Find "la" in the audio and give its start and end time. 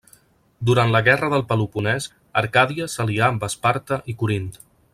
0.93-1.01